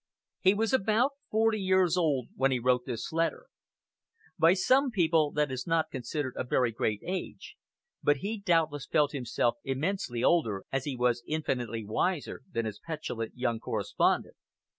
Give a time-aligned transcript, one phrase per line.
[0.39, 3.45] He was about forty years old when he wrote this letter.
[4.39, 7.55] By some people that is not considered a very great age;
[8.01, 13.33] but he doubtless felt himself immensely older, as he was infinitely wiser, than his petulant
[13.37, 14.37] young correspondent.